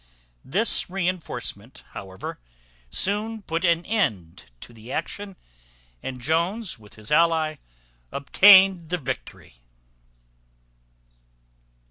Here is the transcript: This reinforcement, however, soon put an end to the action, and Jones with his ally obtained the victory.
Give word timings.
This 0.43 0.89
reinforcement, 0.89 1.83
however, 1.91 2.39
soon 2.89 3.43
put 3.43 3.63
an 3.63 3.85
end 3.85 4.45
to 4.61 4.73
the 4.73 4.91
action, 4.91 5.35
and 6.01 6.19
Jones 6.19 6.79
with 6.79 6.95
his 6.95 7.11
ally 7.11 7.57
obtained 8.11 8.89
the 8.89 8.97
victory. 8.97 9.57